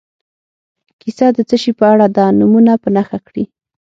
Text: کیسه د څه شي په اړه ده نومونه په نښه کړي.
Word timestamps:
کیسه 1.01 1.27
د 1.37 1.39
څه 1.49 1.55
شي 1.61 1.71
په 1.79 1.85
اړه 1.93 2.05
ده 2.15 2.23
نومونه 2.39 2.73
په 2.83 2.89
نښه 2.95 3.17
کړي. 3.27 3.43